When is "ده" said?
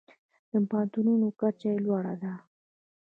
2.21-2.33